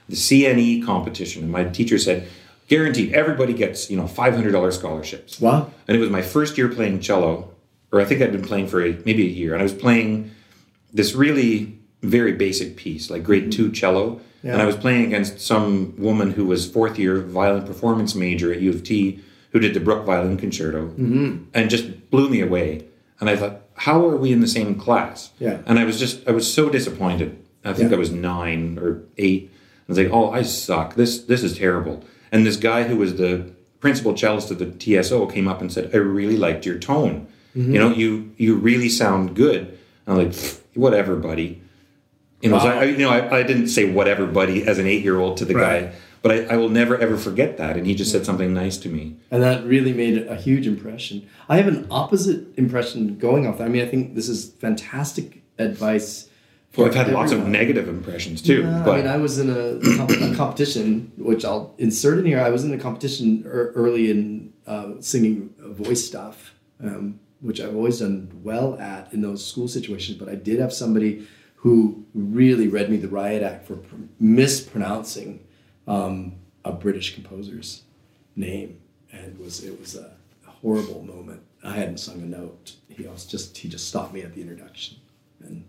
[0.09, 2.27] the CNE competition, and my teacher said,
[2.67, 5.71] "Guaranteed, everybody gets you know five hundred dollars scholarships." Wow.
[5.87, 7.51] And it was my first year playing cello,
[7.91, 10.31] or I think I'd been playing for a, maybe a year, and I was playing
[10.93, 14.21] this really very basic piece, like grade two cello.
[14.43, 14.53] Yeah.
[14.53, 18.59] And I was playing against some woman who was fourth year violin performance major at
[18.59, 19.21] U of T,
[19.53, 21.45] who did the Bruch Violin Concerto, Mm-hmm.
[21.53, 22.85] and just blew me away.
[23.21, 25.31] And I thought, how are we in the same class?
[25.39, 25.59] Yeah.
[25.65, 27.37] And I was just, I was so disappointed.
[27.63, 27.95] I think Yeah.
[27.95, 29.49] I was nine or eight.
[29.53, 30.95] I was like, oh, I suck.
[30.95, 32.03] This, this is terrible.
[32.31, 34.65] And this guy who was the principal cellist of the
[35.01, 37.27] TSO came up and said, I really liked your tone.
[37.55, 37.73] Mm-hmm.
[37.73, 39.77] You know, you you really sound good.
[40.07, 40.33] I'm like,
[40.73, 41.61] whatever, buddy.
[42.41, 42.79] You know, so Wow.
[42.79, 45.45] I, you know, I, I didn't say whatever, buddy, as an eight year old to
[45.45, 45.91] the Right.
[45.91, 47.77] guy, but I, I will never ever forget that.
[47.77, 49.17] And he just said something nice to me.
[49.29, 51.29] And that really made a huge impression.
[51.47, 53.65] I have an opposite impression going off that.
[53.65, 56.29] I mean, I think this is fantastic advice.
[56.75, 58.61] Well, I've had lots of negative impressions too.
[58.61, 62.39] Yeah, but I mean, I was in a, a competition, which I'll insert in here.
[62.39, 67.75] I was in a competition er- early in uh, singing voice stuff, um, which I've
[67.75, 70.17] always done well at in those school situations.
[70.17, 75.45] But I did have somebody who really read me the riot act for pr- mispronouncing
[75.87, 77.83] um, a British composer's
[78.35, 78.79] name,
[79.11, 80.11] and was it was a,
[80.63, 81.41] horrible moment.
[81.61, 82.75] I hadn't sung a note.
[82.87, 84.95] He just he just stopped me at the introduction
[85.41, 85.65] and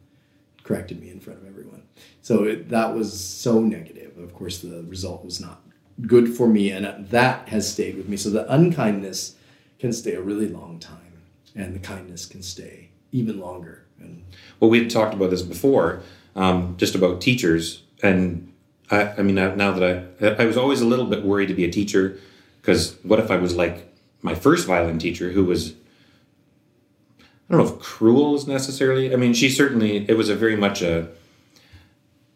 [0.62, 1.82] corrected me in front of everyone.
[2.22, 4.16] So it, that was so negative.
[4.18, 5.62] Of course, the result was not
[6.06, 8.16] good for me, and that has stayed with me.
[8.16, 9.34] So the unkindness
[9.80, 11.22] can stay a really long time,
[11.56, 13.84] and the kindness can stay even longer.
[14.00, 14.24] And
[14.60, 16.02] well, we had talked about this before,
[16.36, 17.82] um, just about teachers.
[18.02, 18.52] And
[18.90, 21.54] I, I mean, now now that I, I was always a little bit worried to
[21.54, 22.18] be a teacher
[22.60, 23.92] because what if I was like
[24.22, 25.74] my first violin teacher who was,
[27.20, 30.56] I don't know if cruel is necessarily, I mean, she certainly, it was a very
[30.56, 31.08] much a,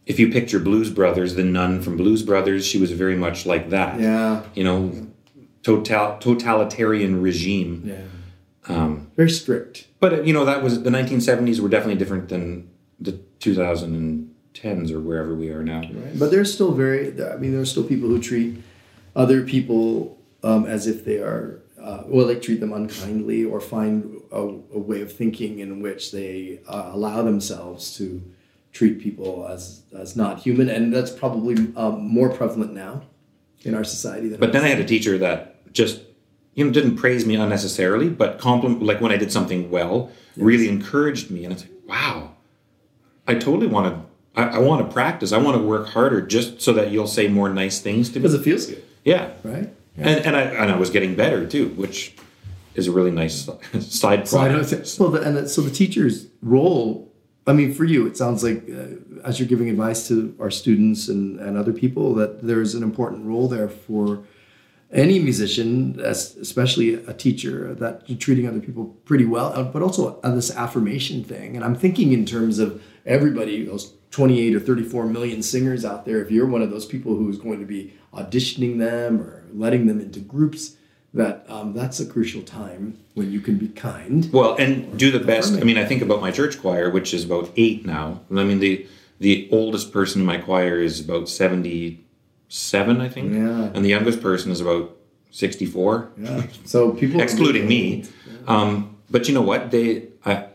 [0.07, 3.71] if you picture Blues Brothers, the nun from Blues Brothers, she was very much like
[3.71, 3.99] that.
[4.01, 5.09] yeah, You know,
[5.63, 7.83] total, totalitarian regime.
[7.87, 9.87] yeah, Um, very strict.
[10.01, 12.69] but you know that was the 1970s were definitely different than
[13.01, 13.19] the
[14.55, 15.81] tens or wherever we are now.
[15.81, 16.19] Right.
[16.19, 18.63] But there's still very, I mean, there are still people who treat
[19.15, 24.21] other people um, as if they are, uh, well, like treat them unkindly or find
[24.33, 28.23] a, a way of thinking in which they uh, allow themselves to
[28.73, 30.69] treat people as, as not human.
[30.69, 33.03] And that's probably um, more prevalent now
[33.63, 34.29] in our society.
[34.29, 36.03] Than But then I had a teacher that just,
[36.55, 40.69] you know, didn't praise me unnecessarily, but compliment, like when I did something well, really
[40.69, 41.45] encouraged me.
[41.45, 42.35] And it's like, wow,
[43.27, 44.08] I totally want to.
[44.39, 45.33] I, I want to practice.
[45.33, 48.23] I want to work harder just so that you'll say more nice things to me.
[48.23, 49.69] because it feels good, Yeah, right?
[49.97, 52.15] and and I and I was getting better too, which
[52.75, 53.49] is a really nice
[53.81, 54.97] side So product.
[55.01, 57.13] well, the, and the, so the teacher's role,
[57.47, 61.09] I mean, for you, it sounds like uh, as you're giving advice to our students
[61.09, 64.21] and, and other people, that there's an important role there for
[64.93, 69.83] any musician, as- especially a teacher, that you're treating other people pretty well, uh, but
[69.83, 71.57] also uh, this affirmation thing.
[71.57, 76.21] And I'm thinking in terms of everybody, those 28 or 34 million singers out there,
[76.23, 80.01] if you're one of those people who's going to be auditioning them or letting them
[80.01, 80.77] into groups,
[81.15, 84.31] that um, that's a crucial time when you can be kind.
[84.33, 85.55] Well, and do the best.
[85.55, 88.21] I mean, I think about my church choir, which is about eight now.
[88.31, 88.87] I mean, the
[89.21, 92.05] the oldest person in my choir is about seventy
[92.49, 93.71] seven, I think, Yeah.
[93.75, 94.97] and the youngest person is about
[95.31, 96.45] sixty four, Yeah.
[96.65, 98.05] So people, excluding me.
[98.47, 99.71] Um, but you know what?
[99.71, 100.47] They I,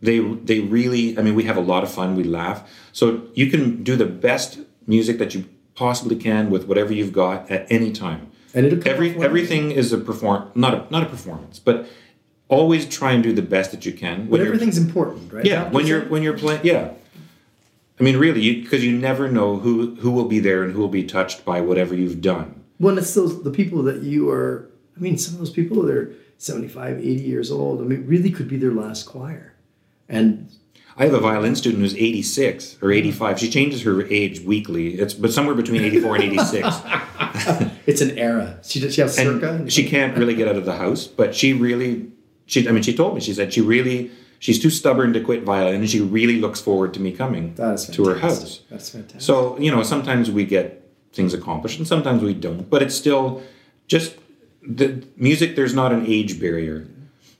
[0.00, 1.18] they they really.
[1.18, 2.16] I mean, we have a lot of fun.
[2.16, 2.68] We laugh.
[2.92, 7.50] So you can do the best music that you possibly can with whatever you've got
[7.50, 8.30] at any time.
[8.54, 11.86] and it'll Every everything is a perform not a not a performance, but
[12.48, 14.28] always try and do the best that you can.
[14.28, 15.44] When you're, everything's important, right?
[15.44, 16.92] yeah, when you're when you're playing, yeah.
[18.00, 20.88] I mean, really, because you, never know who who will be there and who will
[20.88, 22.62] be touched by whatever you've done.
[22.78, 24.70] when it's those the people that you are.
[24.96, 27.80] I mean, some of those people they're 75, 80 years old.
[27.80, 29.54] I mean, really could be their last choir,
[30.08, 30.48] and
[30.96, 33.38] I have a violin student who's 86 or 85.
[33.38, 34.94] She changes her age weekly.
[34.94, 36.66] It's but somewhere between 84 and 86.
[37.86, 38.58] it's an era.
[38.64, 38.94] She does.
[38.94, 39.50] She has circa.
[39.50, 42.10] and she can't really get out of the house but she really
[42.46, 45.42] she i mean she told me she said she really she's too stubborn to quit
[45.42, 47.54] violin and she really looks forward to me coming
[47.94, 49.20] to her house That's fantastic.
[49.20, 53.42] so you know sometimes we get things accomplished and sometimes we don't but it's still
[53.86, 54.16] just
[54.62, 56.86] the music there's not an age barrier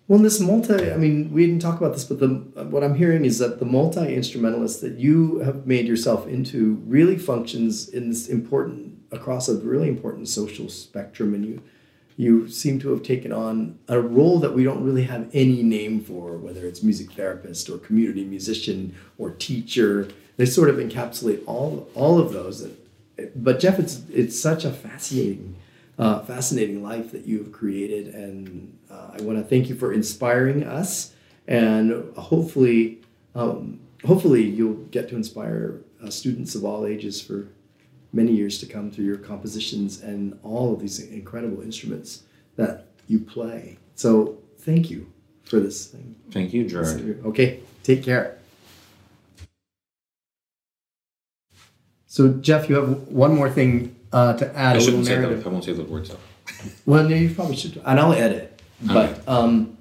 [0.08, 2.28] Well, this multi, I mean, we didn't talk about this, but the
[2.64, 7.18] what I'm hearing is that the multi instrumentalist that you have made yourself into really
[7.18, 11.62] functions in this important across a really important social spectrum, and you
[12.16, 16.00] you seem to have taken on a role that we don't really have any name
[16.00, 20.08] for, whether it's music therapist or community musician or teacher.
[20.38, 22.66] They sort of encapsulate all all of those.
[23.36, 25.56] But Jeff, it's it's such a fascinating
[25.98, 28.14] uh, fascinating life that you have created.
[28.14, 28.77] And
[29.12, 31.14] I want to thank you for inspiring us.
[31.46, 33.00] And hopefully,
[33.34, 37.48] um, hopefully you'll get to inspire uh, students of all ages for
[38.12, 42.22] many years to come through your compositions and all of these incredible instruments
[42.56, 43.78] that you play.
[43.94, 45.12] So thank you
[45.44, 46.14] for this thing.
[46.30, 48.38] thank you gerard Okay, take care.
[52.06, 54.76] So Jeff, you have one more thing uh, to add.
[54.76, 56.18] I shouldn't say that i won't say those words though
[56.86, 58.57] Well, no, you probably should, and I'll edit.
[58.82, 59.76] But um,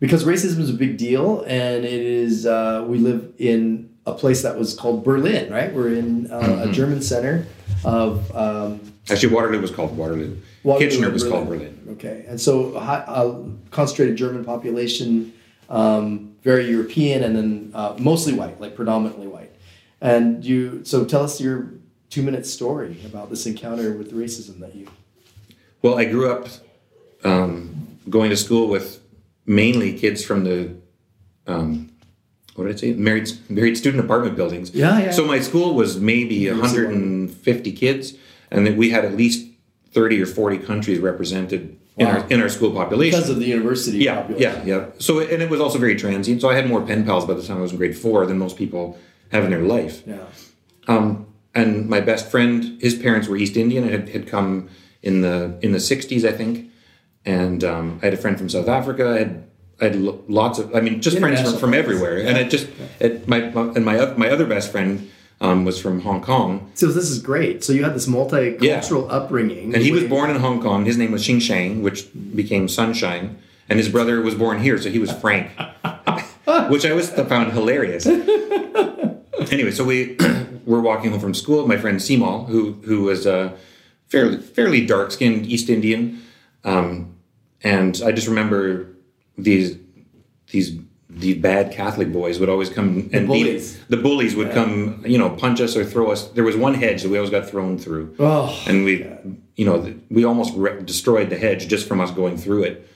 [0.00, 4.42] because racism is a big deal, and it is, uh, we live in a place
[4.42, 5.72] that was called Berlin, right?
[5.72, 6.72] We're in uh, a Mm-hmm.
[6.72, 7.46] German center
[7.84, 12.76] of um, actually waterloo was called waterloo, Waterloo kitchener was called berlin Okay, and so
[12.76, 15.32] a, a concentrated German population,
[15.68, 19.52] um, very European, and then uh, mostly white, like predominantly white.
[20.00, 21.74] And you, so tell us your
[22.10, 24.88] two-minute story about this encounter with racism that you.
[25.82, 26.48] Well, I grew up
[27.24, 29.00] um, going to school with
[29.46, 30.76] mainly kids from the
[31.46, 31.92] um,
[32.54, 32.92] what did I say?
[32.92, 34.74] Married married student apartment buildings.
[34.74, 35.10] Yeah, yeah.
[35.10, 38.14] So my school was maybe University 150 kids,
[38.50, 39.48] and we had at least
[39.92, 43.18] 30 or 40 countries represented in our in our school population.
[43.18, 44.66] Because of the university yeah, population.
[44.66, 44.86] yeah, yeah.
[44.98, 46.40] So and it was also very transient.
[46.40, 48.38] So I had more pen pals by the time I was in grade four than
[48.38, 48.98] most people
[49.30, 50.02] have in their life.
[50.06, 50.24] Yeah.
[50.88, 54.68] Um, and my best friend, his parents were East Indian and had, had come
[55.02, 56.70] in the in the '60s, I think.
[57.24, 59.10] And um, I had a friend from South Africa.
[59.10, 59.48] I had
[59.80, 62.18] I had lots of, I mean, just friends from, from everywhere.
[62.18, 62.68] And it just,
[63.00, 66.86] it, my, my and my my other best friend um, was from Hong Kong, So
[66.86, 67.64] this is great.
[67.64, 69.74] So you had this multicultural upbringing.
[69.74, 70.84] and he was born in Hong Kong.
[70.84, 72.06] His name was Xing Shang, which
[72.36, 73.38] became Sunshine.
[73.68, 75.50] And his brother was born here, so he was Frank,
[76.68, 78.06] which I always found hilarious.
[78.06, 80.16] anyway, so we
[80.66, 81.66] were walking home from school.
[81.66, 83.56] My friend Seamal, who who was a
[84.08, 86.22] fairly fairly dark skinned East Indian,
[86.64, 87.16] um,
[87.62, 88.88] and I just remember
[89.38, 89.76] these
[90.50, 93.74] these the bad Catholic boys would always come and bullies.
[93.76, 96.28] beat the bullies would come, you know, punch us or throw us.
[96.28, 99.06] There was one hedge that we always got thrown through, Oh, and we,
[99.56, 102.88] you know, we almost re- destroyed the hedge just from us going through it.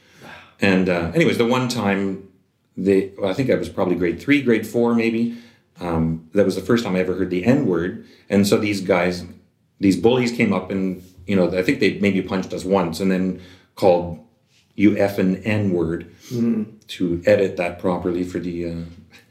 [0.61, 2.29] And uh, anyways, the one time,
[2.77, 5.37] they, well, I think I was probably grade three, grade four, maybe.
[5.79, 8.81] Um, that was the first time I ever heard the N word, and so these
[8.81, 9.27] guys,
[9.79, 13.11] these bullies, came up and you know, I think they maybe punched us once, and
[13.11, 13.43] then
[13.77, 14.19] called
[14.75, 16.11] you F and N word
[16.89, 18.75] to edit that properly for the uh,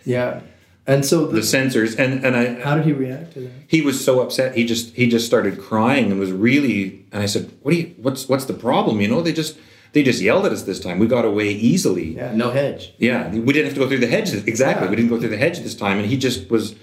[0.05, 0.41] yeah.
[0.88, 1.95] And so the the, censors.
[1.95, 3.51] And and I how did he react to that?
[3.67, 4.55] he was so upset.
[4.55, 7.05] He just he just started crying and was really.
[7.12, 7.95] And I said, "What do you?
[7.97, 9.01] What's what's the problem?
[9.01, 9.58] You know, they just
[9.93, 10.99] they just yelled at us this time.
[10.99, 12.15] We got away easily.
[12.15, 12.93] Yeah, no hedge.
[12.99, 14.31] Yeah, we didn't have to go through the hedge.
[14.34, 14.89] Exactly, Yeah.
[14.89, 16.75] we didn't go through the hedge this time, and he just was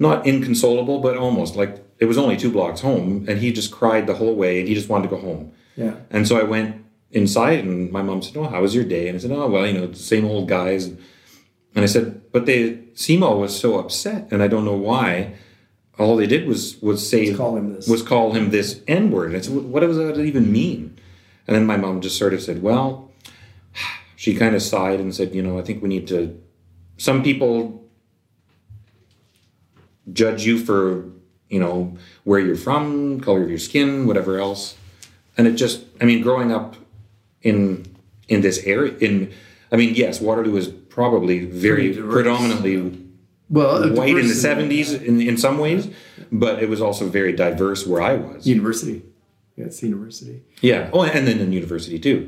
[0.00, 4.08] not inconsolable, but almost like it was only two blocks home, and he just cried
[4.08, 5.52] the whole way, and he just wanted to go home.
[5.76, 5.94] Yeah.
[6.10, 6.83] And so I went
[7.14, 9.66] inside, and my mom said, "Oh, how was your day?" And I said, "Oh, well,
[9.66, 14.28] you know, the same old guys." And I said, "But they Seymour was so upset,
[14.30, 15.34] and I don't know why.
[15.98, 17.88] All they did was was say Let's call him this.
[17.88, 20.98] was call him this N word." And I said, "What does that even mean?"
[21.46, 23.10] And then my mom just sort of said, "Well."
[24.16, 26.40] She kind of sighed and said, "You know, I think we need to.
[26.96, 27.84] Some people
[30.10, 31.10] judge you for,
[31.50, 34.76] you know, where you're from, color of your skin, whatever else."
[35.36, 36.76] and it just i mean growing up
[37.44, 37.84] in
[38.28, 39.30] in this area in
[39.72, 42.74] i mean yes waterloo is probably very predominantly
[43.50, 45.82] Well, white in the 70s in, in some ways
[46.32, 48.46] but it was also very diverse where i was.
[48.46, 49.02] University.
[49.56, 50.42] Yeah, it's the university.
[50.62, 50.90] yeah.
[50.92, 52.18] Oh and then in university too.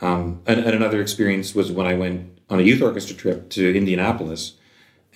[0.00, 2.16] Um, and, and another experience was when i went
[2.50, 4.42] on a youth orchestra trip to indianapolis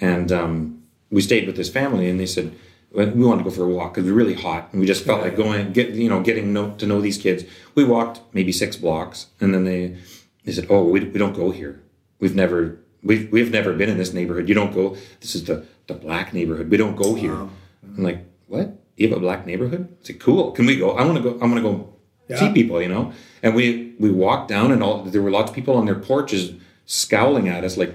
[0.00, 2.46] and um, we stayed with this family and they said
[2.92, 4.87] well, we wanted to go for a walk because it was really hot and we
[4.87, 7.44] just felt like going get you know getting know, to know these kids.
[7.74, 9.96] We walked maybe six blocks and then they
[10.44, 11.81] they said oh we, we don't go here.
[12.18, 14.48] We've never we've, we've never been in this neighborhood.
[14.48, 16.70] You don't go this is the the black neighborhood.
[16.70, 17.33] We don't go here.
[17.33, 18.76] I'm like what?
[18.96, 19.88] You have a black neighborhood?
[19.90, 20.50] I said cool.
[20.53, 20.92] Can we go?
[20.92, 21.94] I want to go I want to go
[22.37, 23.12] see people you know?
[23.42, 26.55] And we we walked down and all there were lots of people on their porches
[26.87, 27.94] scowling at us like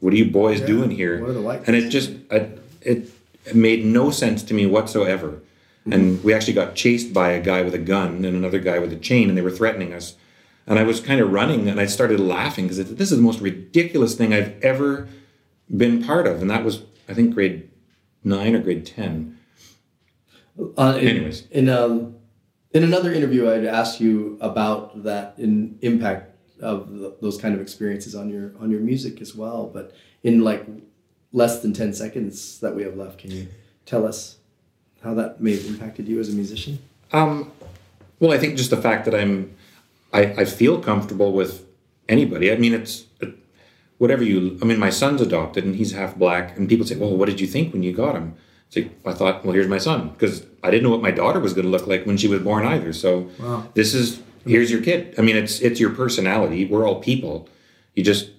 [0.00, 1.20] what are you boys doing here?
[1.20, 2.10] What are the and it just
[2.80, 3.12] it,
[3.46, 5.40] it made no sense to me whatsoever
[5.90, 8.92] and we actually got chased by a guy with a gun and another guy with
[8.92, 10.14] a chain and they were threatening us
[10.66, 13.40] and i was kind of running and i started laughing because this is the most
[13.40, 15.08] ridiculous thing i've ever
[15.76, 17.68] been part of and that was i think grade
[18.24, 19.36] 9 or grade 10
[20.78, 21.46] Uh, in, Anyways.
[21.50, 22.14] in um,
[22.74, 26.24] in another interview, I'd asked you about that in impact
[26.60, 29.60] of th those kind of experiences on your on your music as well.
[29.76, 30.62] But in like
[31.32, 33.48] less than ten seconds that we have left, can you
[33.86, 34.36] tell us
[35.02, 36.78] how that may have impacted you as a musician?
[37.12, 37.50] Um,
[38.20, 39.54] well, I think just the fact that I'm,
[40.12, 41.64] I, I feel comfortable with
[42.08, 42.52] anybody.
[42.52, 43.34] I mean, it's it,
[43.98, 44.58] whatever you.
[44.62, 47.40] I mean, my son's adopted and he's half black, and people say, "Well, what did
[47.40, 48.34] you think when you got him?"
[48.74, 51.52] Like I thought, well, here's my son because I didn't know what my daughter was
[51.52, 52.94] going to look like when she was born either.
[52.94, 53.68] So Wow.
[53.74, 55.14] this is here's your kid.
[55.18, 56.64] I mean, it's it's your personality.
[56.64, 57.48] We're all people.
[57.94, 58.30] You just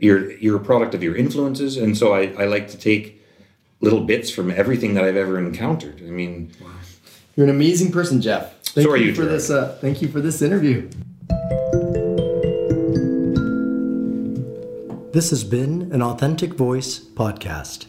[0.00, 3.22] you're you're a product of your influences, and so I, I like to take
[3.80, 6.00] little bits from everything that I've ever encountered.
[6.00, 6.52] I mean.
[7.36, 8.52] You're an amazing person, Jeff.
[8.64, 9.30] Thank So you, you, for Gerard.
[9.38, 9.50] this.
[9.50, 10.90] Uh, thank you for this interview.
[15.12, 17.86] This has been an Authentic Voice podcast.